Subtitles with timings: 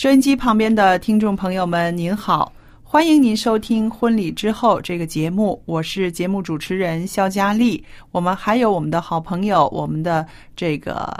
[0.00, 2.50] 收音机旁边的听众朋友们，您好，
[2.82, 7.84] 欢迎您收听《婚礼之后》这个节目，我是节目主持人肖佳丽。
[8.10, 11.14] 我们还有我们的好朋友，我们的这个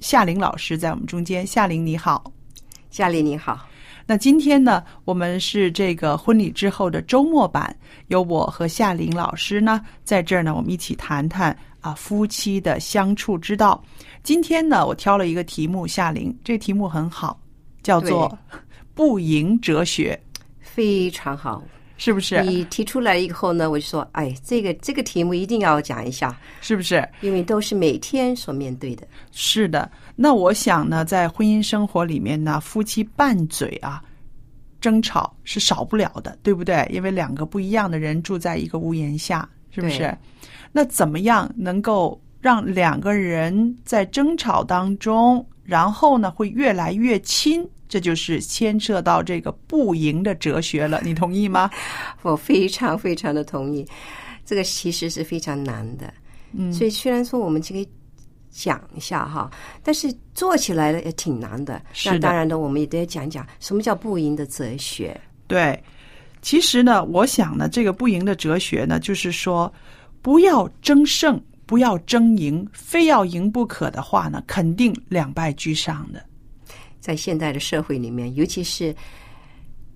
[0.00, 1.46] 夏玲老师在我们中间。
[1.46, 2.24] 夏玲你好，
[2.90, 3.64] 夏丽你好，
[4.06, 7.76] 那今天呢，我们是这个婚礼之后的周末版，
[8.08, 13.80] 由我和夏玲老师呢在这儿呢，我们一起谈谈啊夫妻的相处之道。
[14.24, 17.38] 今天呢，我挑了一个题目，夏玲，这题目很好，
[17.84, 18.36] 叫做
[18.94, 20.20] “不赢哲学
[20.60, 21.62] 非常好。”，
[21.96, 22.42] 是不是？
[22.42, 27.08] 你提出来以后呢，我就说，哎，这个这个题目一定要讲一下，是不是？
[27.20, 29.06] 因为都是每天所面对的。
[29.30, 29.88] 是的。
[30.16, 34.02] 那我想呢，在婚姻生活里面呢，夫妻拌嘴啊，
[34.80, 36.84] 争吵是少不了的，对不对？
[36.92, 40.12] 因为两个不一样的人住在一个屋檐下，是不是？
[40.72, 47.64] 那怎么样能够让两个人在争吵当中，然后呢会越来越亲？
[47.94, 51.70] 这就是牵涉到这个不赢的哲学了，你同意吗？
[52.22, 53.86] 我非常非常的同意，
[54.44, 56.12] 这个其实是非常难的。
[56.54, 57.88] 嗯所以虽然说我们这个
[58.50, 59.48] 讲一下哈，
[59.84, 65.20] 但是做起来呢也挺难的那当然的，我们也得讲讲什么叫不赢的哲学。
[65.46, 65.80] 对，
[66.42, 69.72] 其实呢，我想呢，这个不赢的哲学呢，就是说，
[70.20, 76.20] 不要争胜，不要争赢，非要赢不可的话呢，肯定两败俱伤的。
[77.04, 78.96] 在现代的社会里面，尤其是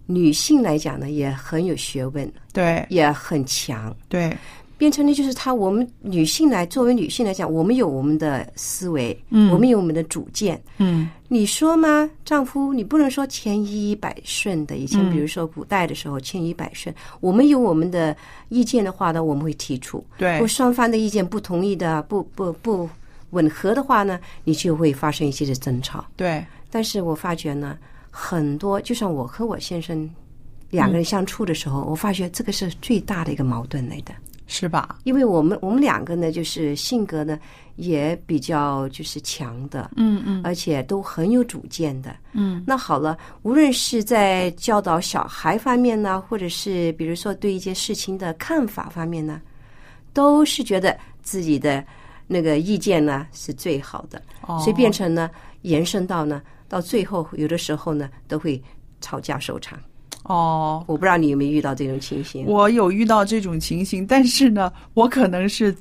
[0.04, 3.96] 女性来讲呢，也很有学问，对也很强。
[4.10, 4.36] 对，
[4.76, 10.62] 变成了就是她，我们女性来作为女性来讲，我们有我们的思维，嗯我们有我们的主见。
[10.76, 12.10] 嗯你说吗？
[12.26, 14.76] 丈夫，你不能说千依百顺的。
[14.76, 18.14] 以前嗯比如说古代的时候，千依百顺，我们有我们的
[18.50, 20.04] 意见的话呢，我们会提出。
[20.18, 22.86] 对如果双方的意见不同意的、不不不
[23.30, 26.04] 吻合的话呢，你就会发生一些的争吵。
[26.16, 27.76] 对，但是我发觉呢，
[28.10, 30.08] 很多就像我和我先生
[30.70, 34.12] 两个人相处的时候，我发觉这个是最大的一个矛盾来的。
[34.50, 34.98] 是吧？
[35.04, 37.38] 因为我们我们两个呢，就是性格呢
[37.76, 42.16] 也比较就是强的，嗯嗯而且都很有主见的。
[42.32, 49.38] 嗯，那好了，无论是在教导小孩方面呢，或者是比如说对一些事情的看法方面呢，
[50.14, 51.84] 都是觉得自己的
[52.26, 55.30] 那个意见呢是最好的，哦所以变成呢
[55.60, 58.62] 延伸到呢到最后，有的时候呢都会
[59.00, 59.78] 吵架收场。
[60.24, 60.84] 哦。
[60.86, 62.44] 我不知道你有没有遇到这种情形？
[62.46, 65.74] 我有遇到这种情形，但是呢，我可能是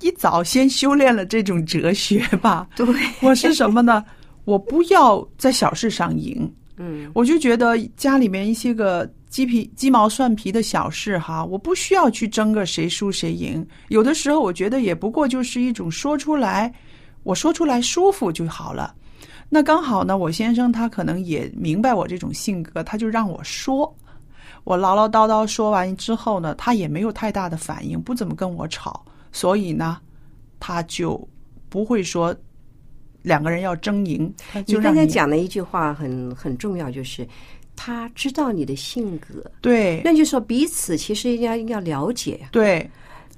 [0.00, 2.68] 一早先修炼了这种哲学吧。
[2.76, 2.86] 对，
[3.20, 4.04] 我是什么呢？
[4.44, 13.64] 我不要在小事上赢，嗯，我就觉得家里面一些个鸡皮鸡毛蒜皮的小事哈，我不需要去争个谁输谁赢。
[13.88, 16.74] 有的时候我觉得也不过就是一种说出来，
[17.22, 18.92] 我说出来舒服就好了。
[19.54, 23.94] 那刚好呢，我先生他可能也明白我这种性格，他就让我说。
[24.64, 29.98] 我唠唠叨叨说完之后呢，他也没有太大的反应，不怎么跟我吵，所以呢，
[30.58, 31.28] 他就
[31.68, 32.34] 不会说
[33.20, 34.32] 两个人要争赢，
[34.64, 37.28] 就你刚才讲的一句话很很重要，就是
[37.76, 42.48] 他知道你的性格，对那就说彼此其实应该应该了解呀。
[42.52, 42.88] 对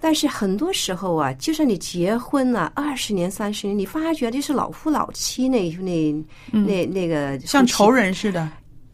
[0.04, 6.12] 但是很多时候啊，就算你结婚了二十年、三十年，你发觉就是老夫老妻那那
[6.50, 8.46] 那那个像仇人似的。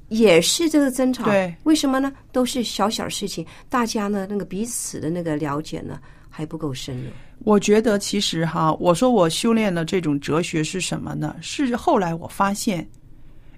[0.07, 1.25] 也是这个争吵。
[1.25, 2.13] 对，为什么呢？
[2.31, 5.99] 都是小小事情，大家呢那个彼此的那个了解呢
[6.29, 7.11] 还不够深入。
[7.41, 11.35] 我觉得其实哈，我说我修炼了这种哲学是什么呢？
[11.41, 12.89] 是后来我发现，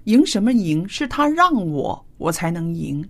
[0.05, 0.89] 赢什么赢？
[0.89, 3.07] 是他让我，我才能赢。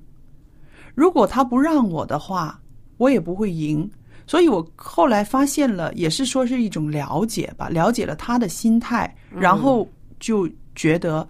[0.93, 2.59] 如果他不让我的话，
[2.97, 3.89] 我也不会赢。
[4.25, 9.87] 所以我后来发现了，也是说是一种了解吧，了解了他的心态，然后
[10.19, 11.27] 就觉得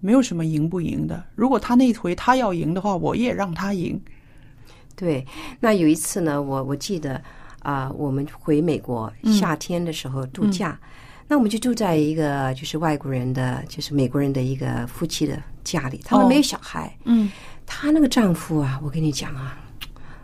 [0.00, 1.24] 没有什么赢不赢的。
[1.34, 4.00] 如果他那回他要赢的话，我也让他赢。
[4.94, 5.26] 对，
[5.60, 7.20] 那有一次呢，我我记得
[7.60, 10.78] 啊、我们回美国夏天的时候度假，
[11.26, 16.96] 那我们就住在一个就是外国人的，就是美国人的一个夫妻的家里，他们哦没有小孩。
[17.04, 17.30] 嗯
[17.66, 19.58] 她那个丈夫啊，我跟你讲啊，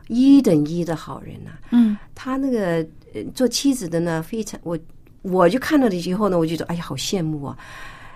[0.09, 4.79] 一等一的好人呐、嗯他那个呃做妻子的呢，非常我
[5.23, 7.57] 我就看到了以后呢，我就觉得哎呀，好羡慕啊。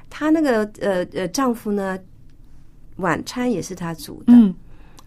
[0.09, 1.99] 她那个呃呃丈夫呢，
[2.97, 4.33] 晚餐也是他煮的。
[4.33, 4.55] 嗯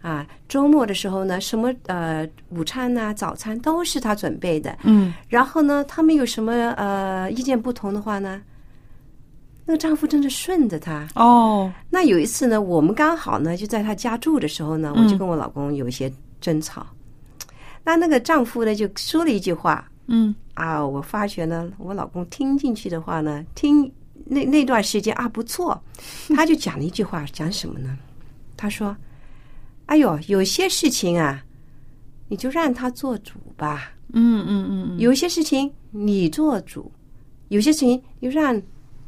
[0.02, 4.76] 啊，周末的时候呢，什么呃午餐呐、早餐都是他准备的。
[4.84, 8.40] 嗯然后呢，他们有什么呃意见不同的话呢，
[9.66, 11.06] 那个丈夫真的顺着她。
[11.14, 16.10] 哦那有一次呢，我们刚好呢就在他家住的时候呢，我就跟我老公有一些
[16.40, 16.86] 争吵。
[17.84, 23.90] 那那个丈夫呢就说了一句话嗯啊，我发觉呢，我老公听进去的话呢，听
[24.26, 25.80] 那那段时间啊不错，
[26.34, 27.96] 他就讲了一句话，讲什么呢？
[28.56, 28.94] 他说
[29.86, 31.42] ：“哎呦，有些事情啊，
[32.28, 33.92] 你就让他做主吧。
[34.12, 36.90] 嗯嗯嗯，有些事情你做主，
[37.48, 38.60] 有些事情就让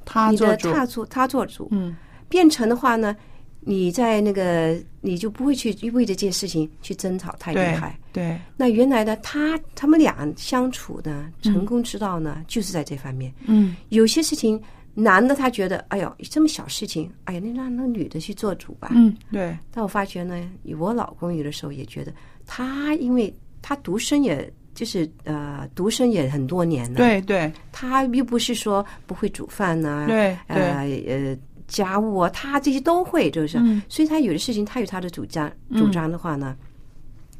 [0.04, 0.72] 他做主。
[0.72, 1.68] 他做他做主。
[1.72, 1.94] 嗯
[2.28, 3.14] 变成的话呢，
[3.64, 7.98] 你在那个你就不会去为这件事情去争吵太厉害。
[8.12, 13.32] 对，那原来呢，他他们俩相处的成功之道呢，就是在这方面。
[13.46, 14.60] 嗯有些事情，
[14.94, 18.90] 男的他觉得，哎呦，这么小事情，哎呀，那让那女的去做主吧。
[18.94, 20.48] 嗯对，但我发觉呢，
[20.78, 22.12] 我老公有的时候也觉得，
[22.46, 24.52] 他因为他独生也。
[24.74, 31.38] 就是呃，独生也很多年了，对对他又不是说不会煮饭呐、对呃对，呃
[31.68, 36.56] 家务啊，他这些都会，就是，嗯所以他有的事情他有他的主张，主张的话呢，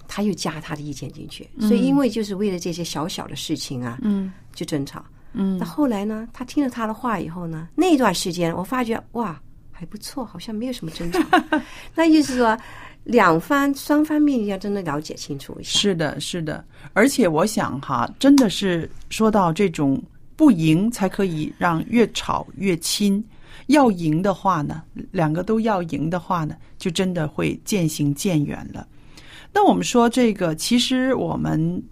[0.08, 5.04] 他又加他的意见进去，所以因为就是为了这些小小的事情啊，嗯就争吵。
[5.34, 9.40] 嗯那后来呢，他听了他的话以后呢，那段时间我发觉哇
[9.70, 11.20] 还不错，好像没有什么争吵。
[11.96, 12.56] 那意思说，
[13.04, 15.78] 两方双方面要真的了解清楚一下。
[15.78, 20.00] 是的，是的，而且我想哈，真的是说到这种
[20.36, 23.24] 不赢才可以让越吵越亲。
[23.66, 28.86] 要赢的话呢，两个都要赢的话呢，就真的会渐行渐远了。
[29.52, 31.82] 那我们说这个，其实我们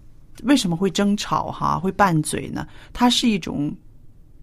[0.43, 2.67] 为什么会争吵哈，会拌嘴呢？
[2.91, 3.71] 它是一种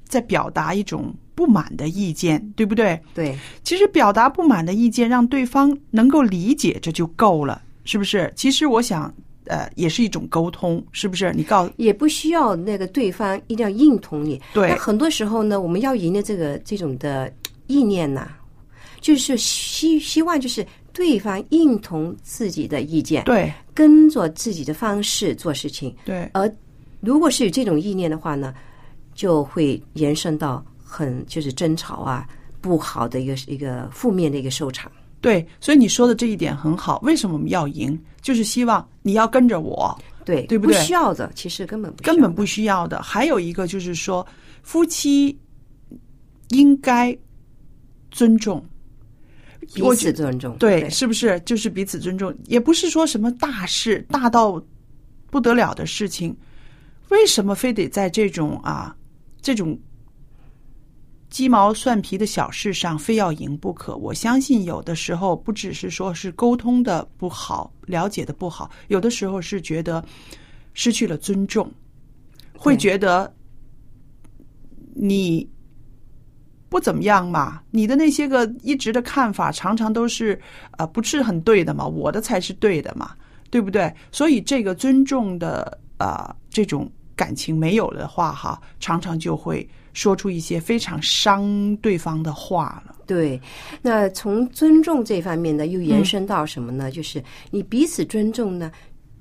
[0.05, 3.01] 在表达一种不满的意见，对不对？
[3.15, 8.33] 对，其实表达不满的意见，让对方能够理解，这就够了，是不是？
[8.37, 9.13] 其实我想，
[9.49, 11.33] 呃，也是一种沟通，是不是？
[11.35, 14.41] 你告也不需要那个对方一定要认同你。
[14.55, 17.33] 对那很多时候呢，我们要赢的这个这种的
[17.67, 18.31] 意念呐、
[19.01, 25.95] 就是希希望就是对方认同自己的意见，对跟着自己的方式做事情。
[26.05, 26.51] 对而
[27.01, 28.53] 如果是有这种意念的话呢，
[29.15, 32.27] 就会延伸到很就是争吵啊，
[32.61, 34.91] 不好的一个一个负面的一个收场。
[35.21, 36.99] 对，所以你说的这一点很好。
[37.03, 37.99] 为什么我们要赢？
[38.23, 43.03] 就是希望你要跟着我，对，对不对不需要的，其实根本不需要根本不需要的。
[43.03, 44.27] 还有一个就是说，
[44.63, 45.37] 夫妻
[46.51, 47.17] 应该
[48.11, 48.65] 尊重。
[49.75, 50.57] 彼此尊重。
[50.57, 52.35] 对，是不是就是彼此尊重？
[52.47, 54.63] 也不是说什么大事大到
[55.31, 56.35] 不得了的事情，
[57.09, 58.95] 为什么非得在这种啊
[59.43, 59.79] 这种
[61.31, 63.95] 鸡毛蒜皮的小事上非要赢不可？
[63.97, 70.03] 我相信有的时候不只是说是沟通的不好，了解的不好，有的时候是觉得
[70.73, 71.71] 失去了尊重，
[72.57, 73.33] 会觉得
[74.95, 75.47] 你
[76.71, 80.41] 不怎么样嘛，你的那些个一直的看法常常都是
[80.79, 83.15] 呃不是很对的嘛，我的才是对的嘛，
[83.51, 83.95] 对不对？
[84.11, 89.69] 所以这个尊重的呃这种感情没有的话哈，常常就会
[89.99, 92.95] 说出一些非常伤对方的话了。
[93.05, 93.41] 对，
[93.83, 96.89] 那从尊重这方面呢，又嗯延伸到什么呢？
[96.89, 98.71] 就是你彼此尊重呢，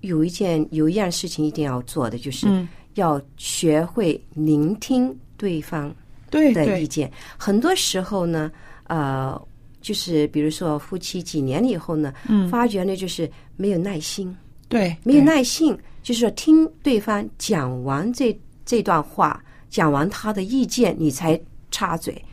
[0.01, 5.91] 有一件有一样事情一定要做的，就是嗯要学会聆听对方
[6.29, 7.11] 对对的意见。
[7.39, 8.51] 很多时候呢，
[8.83, 9.41] 呃，
[9.81, 14.35] 就是比如说夫妻几年以后呢，嗯发觉呢就是没有耐心，
[14.69, 21.39] 对，没有耐性，就是说听对方讲完这这段话，讲完他的意见，你才
[21.71, 22.23] 插嘴。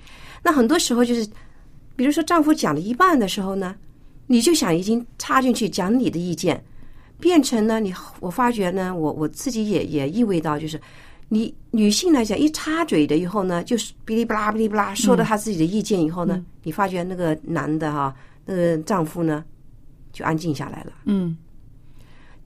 [0.42, 1.26] 那很多时候就是，
[1.96, 3.74] 比如说丈夫讲了一半的时候呢，
[4.26, 6.62] 你就想已经插进去讲你的意见，
[7.18, 10.80] 变成呢，你我发觉呢，我我自己也也意味到，就是
[11.28, 18.14] 你女性来讲，一插嘴的以后呢，就是哔哩吧啦哔哩吧啦说了她自己的意见以后呢，你发觉那个男的哈，
[18.44, 19.44] 那个丈夫呢，
[20.12, 20.92] 就安静下来了。
[21.06, 21.36] 嗯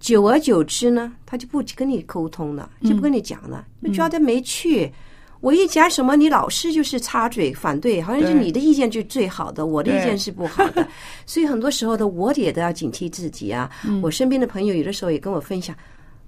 [0.01, 4.93] 久而久之呢，他就不跟你沟通了，就不跟你讲了，就觉得没趣。
[5.41, 10.87] 我一讲什么，你老是就是插嘴反对，好像是你的意见就是最好的，我的意见是不好的。
[11.27, 13.71] 所以很多时候的我也都要警惕自己啊。
[14.03, 15.77] 我身边的朋友有的时候也跟我分享，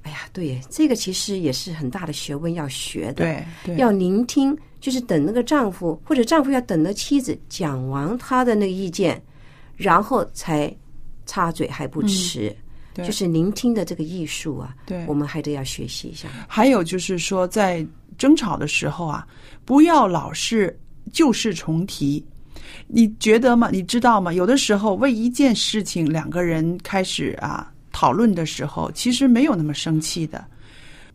[0.03, 3.45] 哎呀，对，这个其实也是很大的学问要学的。
[3.77, 9.21] 要聆听，就是等那个丈夫或者丈夫要等那妻子讲完他的那个意见，
[9.75, 10.73] 然后才
[11.27, 12.57] 插嘴还不迟。
[12.95, 16.29] 就是聆听的这个艺术啊，对我们还得要学习一下。
[16.49, 17.87] 还有就是说，在
[18.19, 19.27] 争吵的时候啊，
[19.65, 20.79] 不要老是
[21.13, 22.25] 旧事重提。
[22.87, 23.69] 你觉得吗？
[23.73, 24.33] 你知道吗？
[24.33, 30.45] 有的时候为一件事情，两个人开始啊讨论的时候，其实没有那么生气的。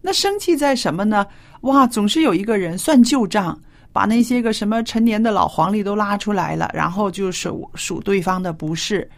[0.01, 1.25] 那生气在什么呢？
[1.61, 3.57] 哇，总是有一个人算旧账，
[3.91, 9.09] 把那些个什么陈年的老黄历都拉出来了，然后就数数对方的不是。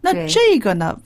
[0.00, 0.98] 那这个呢，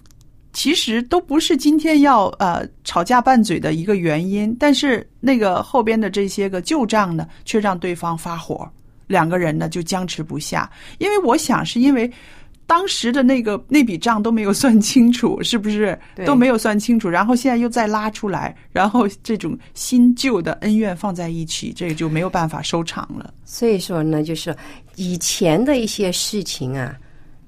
[0.53, 8.69] 其实都不是今天要呃吵架拌嘴的一个原因，但是那个后边的这些个旧账呢，却让对方发火，
[9.07, 10.71] 两个人呢就僵持不下。
[10.99, 12.11] 因为我想是因为
[12.67, 17.09] 当时的那个那笔账都没有算清楚，是不是对都没有算清楚？
[17.09, 23.35] 然后现在又再拉出来，然后这种新旧的恩怨放在一起，这个就没有办法收场了。
[23.45, 24.57] 所以说呢，就是
[24.97, 26.97] 以前的一些事情啊，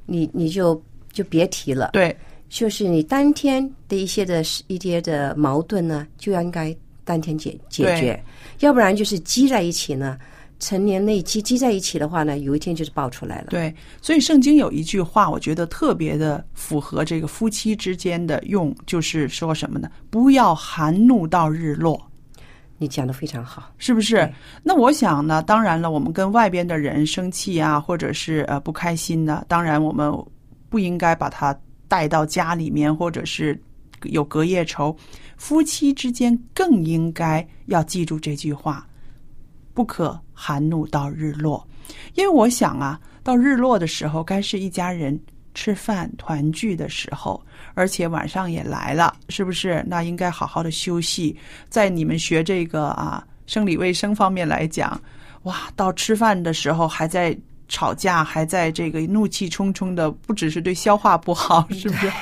[0.06, 0.80] 你你就
[1.12, 1.90] 就别提了。
[1.92, 2.16] 对
[2.52, 8.22] 就是你当天的一些的一些的矛盾呢，就要应该当天解解决，
[8.60, 10.18] 要不然就是积在一起呢，
[10.60, 13.46] 成年累积积在一起的话呢，有一天就是爆出来了。
[13.48, 19.90] 对，所以圣经有一句话，我觉得特别的符合这个夫妻之间的用，就是说什么呢？
[20.10, 21.98] 不要含怒到日落。
[22.76, 23.72] 你讲的非常好。
[23.78, 24.30] 是不是？
[24.62, 30.12] 那我想呢，当然了，我们跟外边的人生气啊，或者是呃不开心呢，当然我们
[30.68, 31.58] 不应该把它
[31.92, 33.60] 带到家里面，或者是
[34.04, 34.96] 有隔夜仇。
[35.36, 38.86] 夫妻之间更应该要记住这句话：
[39.74, 41.68] 不可含怒到日落。
[42.14, 45.20] 因为我想啊，到日落的时候，该是一家人
[45.52, 47.44] 吃饭团聚的时候，
[47.74, 49.84] 而且晚上也来了，是不是？
[49.86, 51.36] 那应该好好的休息。
[51.68, 54.98] 在你们学这个啊生理卫生方面来讲，
[55.42, 57.36] 哇，到吃饭的时候还在
[57.72, 62.12] 吵架，还在这个怒气冲冲的，不只是对消化不好， 是不是？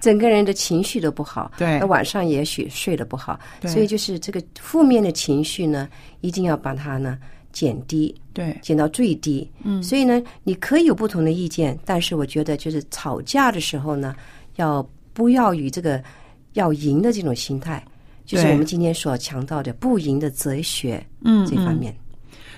[0.00, 5.88] 整个人的情绪都不好，对那晚上也许睡得不好，对所以就是这个负面的情绪呢，
[6.22, 7.16] 一定要把它呢
[7.52, 9.48] 减低，对减到最低。
[9.62, 14.12] 嗯，所以呢，你可以有不同的意见，但是我觉得就是吵架的时候呢，
[14.56, 16.02] 要不要与这个
[16.54, 17.80] 要赢的这种心态，
[18.26, 21.94] 就是我们今天所强调的不赢的哲学，嗯这方面。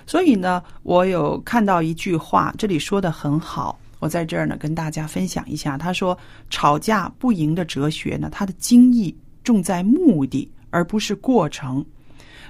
[0.07, 5.77] 所以呢，我有看到一句话，这里说的很好，我在这儿呢跟大家分享一下。
[5.77, 6.17] 他说，
[6.49, 11.85] 吵架不赢的哲学呢，它的精义重在目的，而不是过程。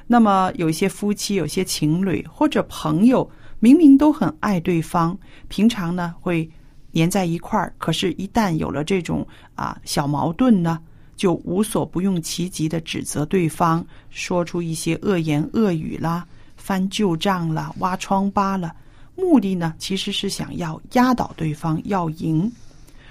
[0.07, 6.49] 那么有一些夫妻、有些情侣或者朋友，明明都很爱对方，平常呢会
[6.93, 10.79] 黏在一块儿，可是，一旦有了这种啊小矛盾呢，
[11.17, 16.25] 就无所不用其极的指责对方，说出一些恶言恶语啦，
[16.67, 18.75] 翻旧账了，挖疮疤了。
[19.15, 22.51] 目的呢，其实是想要压倒对方，要赢。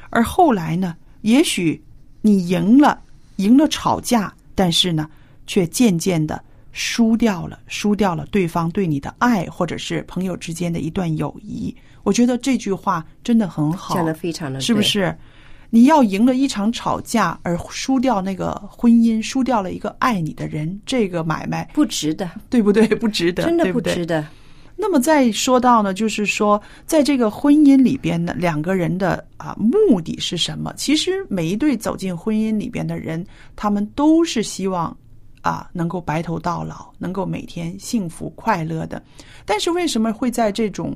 [0.09, 1.81] 而后来呢，也许
[2.21, 2.99] 你赢了，
[3.37, 5.09] 赢了吵架，但是呢，
[5.47, 6.43] 却渐渐的
[6.73, 11.73] 输掉了，输掉了对方对你的爱，或者是朋友之间的一段友谊。
[12.03, 14.59] 我觉得这句话真的很好，讲的非常的？
[14.59, 15.17] 是不是？
[15.75, 22.87] 你要赢了一场吵架，而输掉那个婚姻，输掉了一个爱你的人，这个买卖不值得，对不对？
[22.95, 24.25] 不值得，真的不值得。
[24.77, 30.73] 那么再说到呢，就是说，在这个婚姻里边呢，两个人的啊目的是什么？
[30.77, 33.25] 其实每一对走进婚姻里边的人，
[33.57, 34.95] 他们都是希望
[35.41, 39.03] 啊能够白头到老，能够每天幸福快乐的。
[39.43, 40.95] 但是为什么会在这种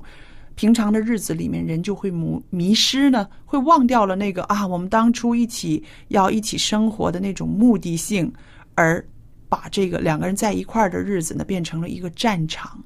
[0.60, 3.26] 平常的日子里面，人就会迷迷失呢？
[3.46, 8.30] 会忘掉了那个啊，我们当初一起要一起生活的那种目的性，
[8.76, 9.02] 而
[9.48, 12.78] 把这个两个人在一块儿的日子呢，变成了一个战场。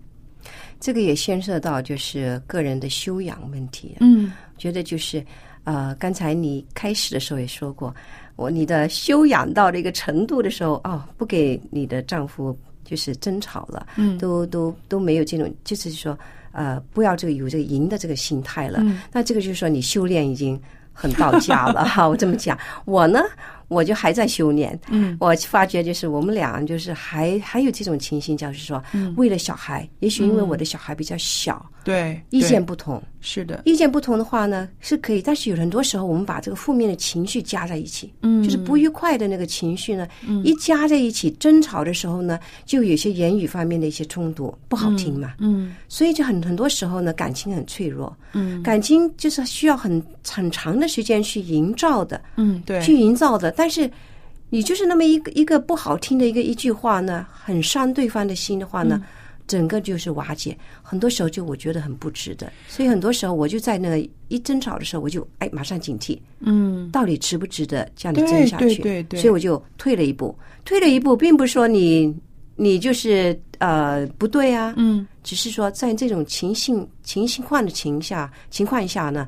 [0.80, 3.98] 这个也牵涉到就是个人的修养问题。
[4.02, 4.32] 嗯。
[4.56, 5.26] 觉得就是
[5.64, 7.92] 呃，刚才你开始的时候也说过，
[8.36, 16.16] 我你的修养到了一个程度的时候，哦，不给你的丈夫就是争吵了，嗯都都都没有这种，就是说，
[16.54, 18.80] 呃，不要这个有这个赢的这个心态了。
[18.82, 20.60] 嗯那这个就是说你修炼已经
[20.94, 22.08] 很到家了 哈。
[22.08, 23.20] 我这么讲，我呢，
[23.68, 24.80] 我就还在修炼。
[24.90, 38.44] 嗯我发觉就是我们俩就是还还有这种情形，就是说，嗯为了小孩，也许因为我的小孩比较小，对，意见不同，是的，意见不同的话呢是可以，但是有很多时候我们把这个负面的情绪加在一起，嗯。
[38.44, 40.06] 就是不愉快的那个情绪呢，
[40.44, 45.36] 一加在一起，争吵的时候呢，就有些言语方面的一些冲突，不好听嘛。
[45.40, 48.62] 嗯所以就很很多时候呢，感情很脆弱，嗯。
[48.62, 53.50] 感情就是需要很很长的时间去营造的，嗯，对，去营造的。
[53.52, 53.90] 但是
[54.50, 59.02] 你就是那么一个一个不好听的一个一句话呢，很伤对方的心的话呢，
[59.48, 60.58] 整个就是瓦解。
[60.82, 68.76] 很多时候就我觉得很不值得，所以很多时候我就在那个一争吵的时候，我就哎马上警惕，嗯到底值不值得这样的争下去？
[68.76, 72.16] 对对对所以我就退了一步，退了一步，并不是说你
[72.56, 79.28] 你就是呃不对啊，嗯只是说在这种情形情形况的情下情况下呢，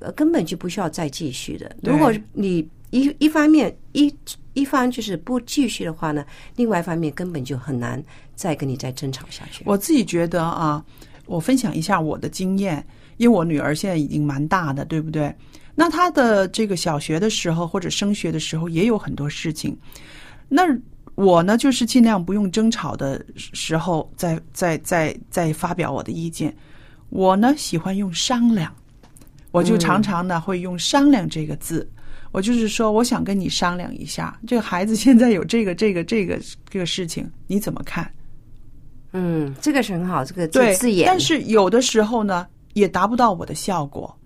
[0.00, 1.74] 呃，根本就不需要再继续的。
[1.82, 4.12] 如果你一一方面一
[4.60, 6.24] 一方就是不继续的话呢，
[6.56, 8.02] 另外一方面根本就很难
[8.34, 9.62] 再跟你再争吵下去。
[9.64, 10.84] 我自己觉得啊，
[11.24, 12.86] 我分享一下我的经验，
[13.16, 15.34] 因为我女儿现在已经蛮大的，对不对？
[15.74, 19.74] 那她的这个小学的时候或者升学的时候也有很多事情，
[20.48, 20.62] 那
[21.14, 26.54] 我呢就是尽量不用争吵的时候再再再再发表我的意见，
[27.08, 28.74] 我呢喜欢用商量，
[29.52, 31.88] 我就常常呢会用商量这个字。
[32.32, 38.10] 我就是说，我想跟你商量一下，这个孩子现在有这个、这个、这个这个事情，你怎么看？
[39.12, 44.16] 嗯，这个是很好，这个对字眼，但是有的时候呢，也达不到我的效果，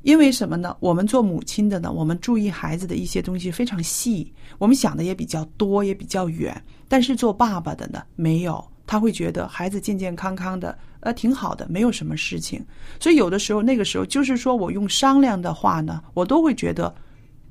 [0.00, 0.74] 因为什么呢？
[0.80, 6.58] 我们做母亲的呢，我们注意孩子的一些东西非常细，我们想的也比较多，也比较远。
[6.88, 12.64] 但是做爸爸的呢，没有，他会觉得孩子健健康康的，呃，挺好的，没有什么事情。
[12.98, 16.94] 所以有的时候，那个时候就是说我用商量的话呢，我都会觉得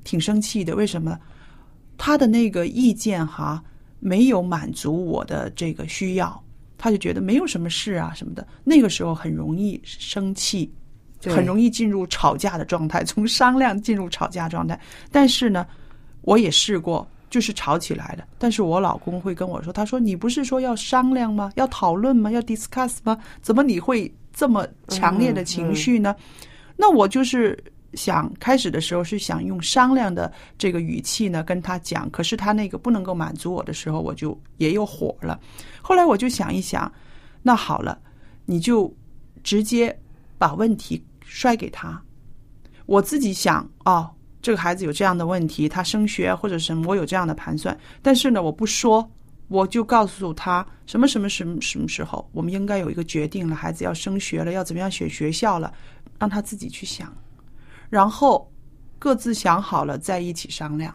[0.04, 0.74] 挺生气的。
[0.74, 1.18] 为什么？
[1.96, 3.62] 他的那个意见哈，
[3.98, 6.42] 没有满足我的这个需要。
[6.78, 10.72] 他就觉得没有什么事啊什么的，那个时候很容易生气，
[11.26, 14.80] 很容易进入吵架的状态，从商量进入吵架状态。
[15.12, 15.66] 但是呢，
[16.22, 18.24] 我也试过，就是吵起来了。
[18.38, 21.52] 但是我老公会跟我说：“他说你不是说要商量吗？
[21.56, 22.30] 要讨论吗？
[22.30, 23.18] 要 discuss 吗？
[23.42, 26.16] 怎么你会这么强烈的情绪呢？”
[26.78, 27.62] 那我就是
[27.94, 35.40] 想开始的时候是想用商量的这个语气呢跟他讲，可是他那个不能够满足我的时候，我就也有火了。
[35.82, 36.90] 后来我就想一想，
[37.42, 38.00] 那好了，
[38.46, 38.92] 你就
[39.42, 39.98] 直接
[40.38, 42.00] 把问题摔给他。
[42.86, 44.10] 我自己想哦，
[44.42, 49.08] 这个孩子有这样的问题，他升学或者什么，我有这样的盘算，但是呢，我不说，
[49.48, 55.72] 我就告诉他什么什么什么什么时候我们应该有一个决定了，孩子要升学了，要怎么样选学校了，
[56.18, 57.12] 让他自己去想，
[57.90, 58.50] 然后
[58.98, 60.94] 各自想好了再一起商量，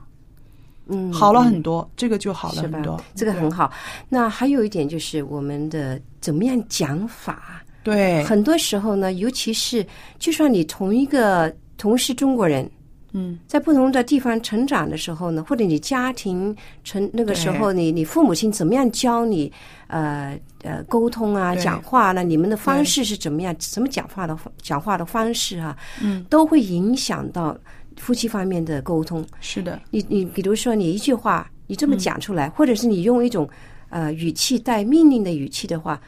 [0.87, 3.71] 嗯好了很多，这个就好了很多，这个很好。
[4.09, 9.85] 那还有一点就是我们的怎么样讲法，对，很多时候呢，尤其是
[10.17, 12.69] 就算你同一个同是中国人，
[13.17, 19.49] 嗯，在不同的地方成长的时候呢，或者你家庭成那个时候你，你父母亲怎么样教你，
[19.87, 22.21] 呃呃沟通啊、讲话呢？
[22.23, 23.55] 你们的方式是怎么样？
[23.57, 27.57] 怎么讲话的讲话的方式啊，嗯，都会影响到
[27.95, 29.25] 夫妻方面的沟通。
[29.39, 33.49] 是的，你你比如说你一句话你嗯这么讲出来，或者是你用一种
[33.89, 36.01] 呃语气带命令的语气的话，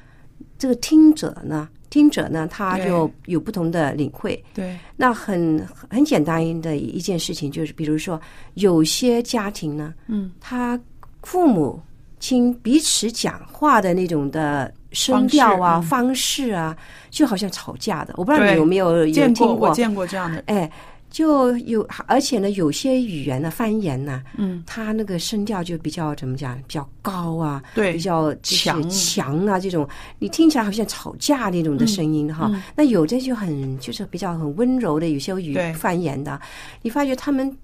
[0.58, 2.88] 这个听者呢，听者呢他对。
[2.88, 4.44] 就有不同的领会。
[4.54, 8.20] 对，那很很简单的一件事情就是，比如说
[8.56, 10.80] 有些家庭呢，嗯，他
[11.24, 11.82] 父母
[12.20, 15.90] 亲彼此讲话的那种的声调啊、方式嗯。
[15.90, 16.78] 方式啊，
[17.10, 18.14] 就好像吵架的。
[18.18, 20.70] 我不知道你有没有有见过听我见过这样的，哎，
[21.10, 29.88] 就有，而且呢，有些语言的方言呢，嗯，它那个声调就比较怎么讲，比较高啊，对比较就是强强啊，这种
[30.20, 32.50] 你听起来好像吵架那种的声音哈。
[32.54, 36.40] 嗯那有的就很就是比较很温柔的，有些语对方言的，
[36.82, 37.56] 你发觉他们。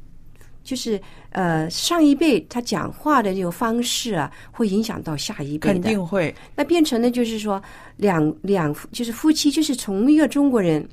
[0.65, 0.97] 就是
[1.31, 5.73] 呃，上一辈他讲话的这种方式啊，会影响到下一辈的。
[5.73, 7.61] 肯定会，那变成呢，就是说
[7.97, 10.87] 两两就是夫妻，就是从一个中国人，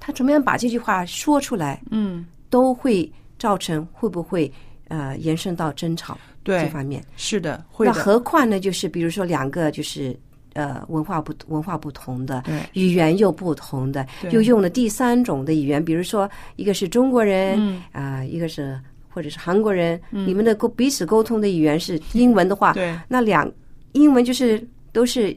[0.00, 4.50] 他怎么样把这句话说出来，嗯，都会造成会不会
[4.88, 7.02] 呃延伸到争吵这，方面。
[7.16, 10.18] 是的，会那，何况呢，就是比如说两个就是
[10.54, 12.60] 呃文化不文化不同的，对。
[12.72, 17.82] 语言又不同的，又用了第三种的语言，比如说一个是中国人嗯。
[17.92, 22.96] 啊、一个是或者是韩国人，你们的沟彼此沟通的语言是英文的话，对。
[23.08, 23.50] 那两
[23.92, 25.36] 英文就是都是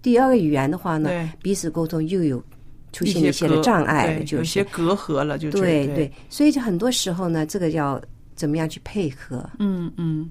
[0.00, 1.10] 第二个语言的话呢，
[1.42, 2.42] 彼此沟通又有
[2.92, 8.00] 出现一些的障碍，就是有些隔阂了，就对对，所以就很多时候呢，这个要
[8.34, 9.48] 怎么样去配合？
[9.58, 10.30] 嗯嗯，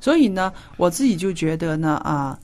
[0.00, 2.38] 所以呢，我自己就觉得呢啊。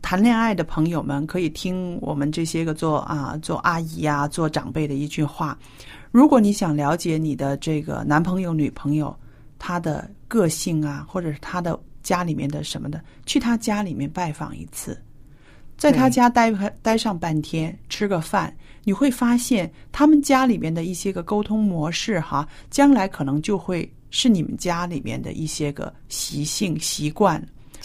[0.00, 5.58] 谈恋爱的朋友们可以听我们这些个做啊做阿姨呀、做长辈的一句话：
[6.12, 9.14] 如果你想了解你的这个男朋友、女朋友
[9.58, 14.98] 他的个性啊，或者是他的家里面的什么的，去他家里面拜访一次，
[15.78, 27.42] 在他家待待上半天，吃个饭，你会发现他们家里面的一些个沟通模式哈，将来可能就会是你们家里面的一些个习性习惯。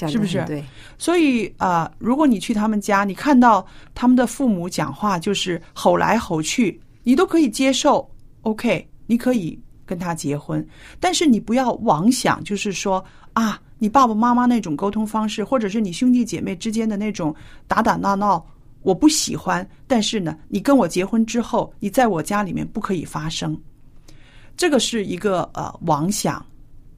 [0.08, 0.62] 是不是对，
[0.98, 8.10] 所以啊、呃如果你去他们家，你看到他们的父母讲话就是吼来吼去，你都可以接受
[8.42, 10.68] ，OK，你可以跟他结婚，
[11.00, 17.36] 但是你不要妄想，就是说啊，你爸爸妈妈那种沟通方式，或者是你兄弟姐妹之间的那种
[17.68, 18.42] 打打闹闹，
[18.82, 19.68] 我不喜欢。
[19.88, 23.60] 但是呢，你跟我结婚之后，你在我家里面不可以发生，
[24.56, 26.42] 这个是一个呃妄想。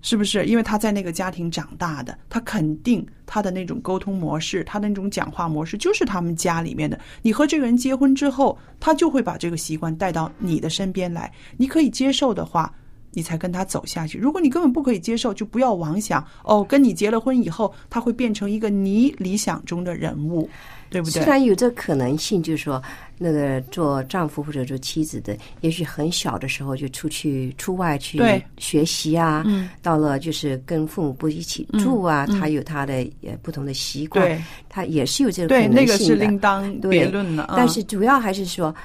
[0.04, 0.46] 是不是？
[0.46, 7.00] 因为他在那个家庭长大的，他肯定他的那种沟通模式，他的那种讲话模式，就是他们家里面的。
[7.24, 11.34] 你和这个人结婚之后，他就会把这个习惯带到你的身边来。
[11.58, 12.72] 你可以接受的话，
[13.16, 14.20] 你才跟他走下去。
[14.20, 20.48] 如果你根本不可以接受，就不要妄想哦，跟你结了婚以后，他会变成一个你理想中的人物，
[20.90, 21.24] 对不对？
[21.24, 22.82] 虽然有这可能性，就是说，
[23.18, 28.22] 那个做丈夫或者做妻子的，也许很小的时候就出去出外去
[28.58, 36.26] 学习啊，嗯到了就是跟父母不一起住啊，他有他的呃不同的习惯，他也是有这个对，可那个是能性的。
[36.26, 37.54] 另当对别论了。
[37.56, 38.76] 但嗯是主要还是说，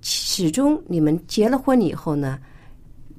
[0.00, 2.38] 始终你们结了婚以后呢，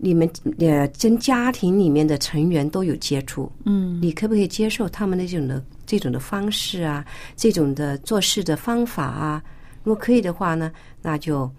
[0.04, 9.44] 你们呃跟家庭里面的成员都有接触，嗯，你可不可以接受他们那种的这种的方式啊，这种的做事的方法啊？
[9.84, 10.72] 如果可以的话呢，
[11.04, 11.50] 那就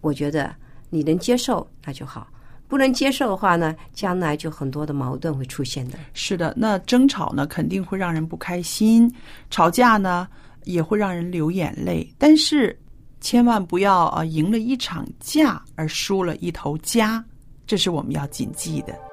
[0.00, 0.54] 我觉得
[0.90, 2.28] 你能接受那就好。
[2.68, 5.98] 不能接受的话呢，将来就很多的矛盾会出现的。
[6.12, 9.12] 是的，那争吵呢肯定会让人不开心，
[9.50, 10.28] 吵架呢
[10.64, 12.78] 也会让人流眼泪，但是
[13.20, 17.24] 千万不要啊赢了一场架而输了一头家，
[17.68, 19.07] 这是我们要谨记的。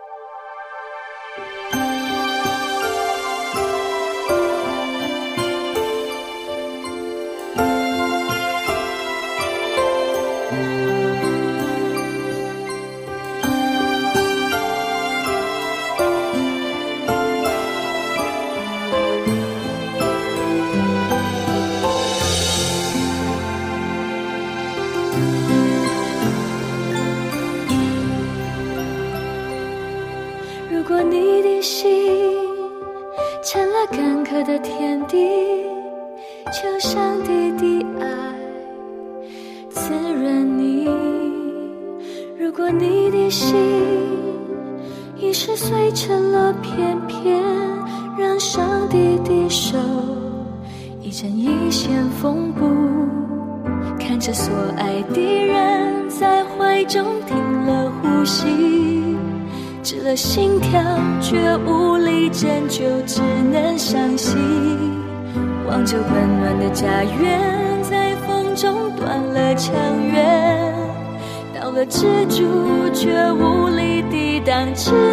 [74.45, 75.04] 荡秋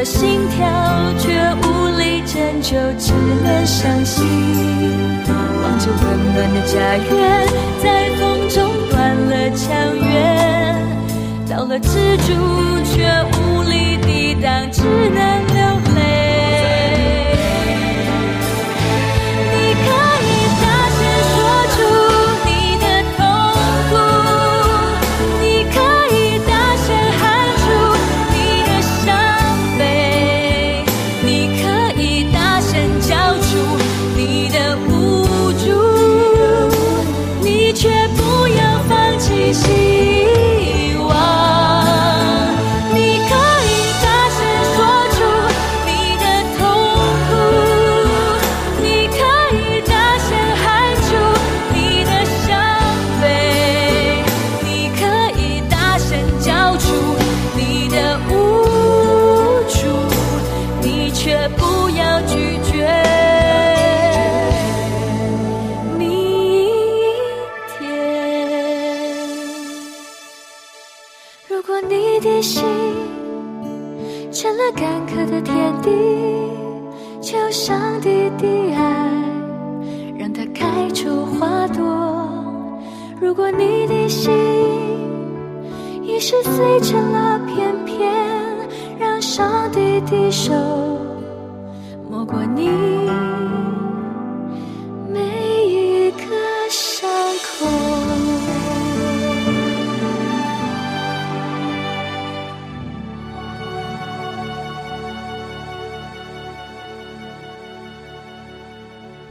[0.00, 0.66] 的心跳，
[1.18, 1.28] 却
[1.60, 3.12] 无力拯救，只
[3.44, 4.24] 能伤心。
[5.28, 7.46] 望着温暖的家园，
[7.82, 10.08] 在风中断了墙垣，
[11.50, 12.32] 到了支柱，
[12.82, 15.20] 却无力抵挡，只能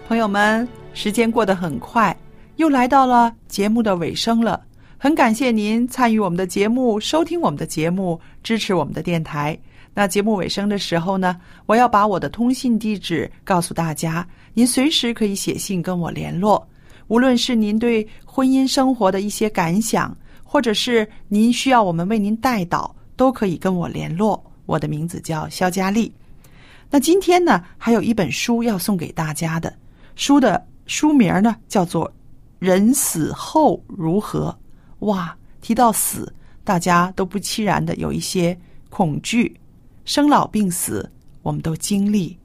[0.09, 2.17] 朋友们，时间过得很快，
[2.55, 4.59] 又来到了节目的尾声了。
[4.97, 9.55] 很感谢您参与我们的节目，收听我们的节目，支持我们的电台。
[9.93, 16.67] 那节目尾声的时候呢，我要把我的通信地址告诉大家，您随时可以写信跟我联络。
[17.07, 24.43] 无论是您对婚姻生活的一些感想，或者是您需要我们为您代祷，都可以跟我联络。
[24.65, 26.11] 我的名字叫肖佳丽。
[26.89, 29.71] 那今天呢，还有一本书要送给大家的。
[30.19, 32.05] 书的书名呢叫做
[32.60, 34.53] 《人死后如何》。
[35.05, 39.58] 哇，提到死，大家都不期然的有一些恐惧。
[40.03, 41.10] 生老病死，
[41.41, 42.38] 我们都经历，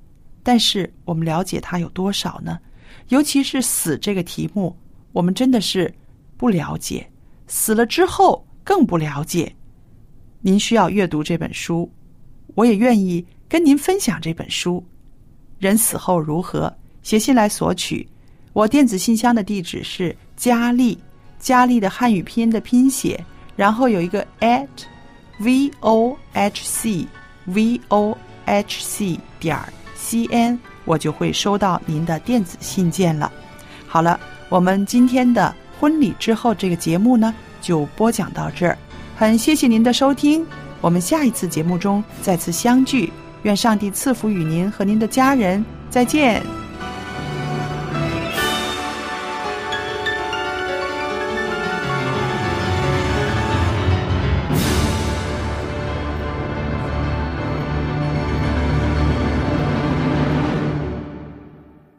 [0.44, 2.60] 但是我们了解它有多少呢？
[3.08, 4.76] 尤其是死这个题目，
[5.10, 5.92] 我们真的是
[6.36, 7.04] 不了解。
[7.48, 9.52] 死了之后更不了解。
[10.42, 11.90] 您需要阅读这本书，
[12.54, 14.86] 我也愿意跟您分享这本书。
[15.58, 16.72] 人死后如何？
[17.04, 18.04] 写信来索取。
[18.52, 20.98] 我电子信箱的地址是佳丽，
[21.38, 24.66] 佳丽的汉语拼音的拼写，然后有一个 at
[25.38, 27.06] v o h c
[27.44, 29.58] v o h c 点
[29.94, 33.30] c n，我就会收到您的电子信件了。
[33.86, 38.78] 好了，我们今天的婚礼之后这个节目呢，就播讲到这儿。
[39.16, 40.46] 很谢谢您的收听，
[40.80, 43.12] 我们下一次节目中再次相聚。
[43.42, 46.63] 愿上帝赐福与您和您的家人，再见。